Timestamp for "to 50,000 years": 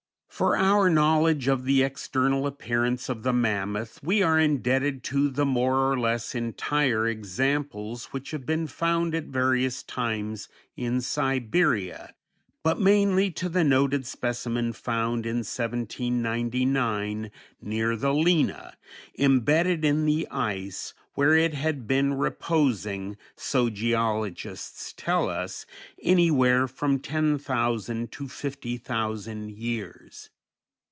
28.13-30.29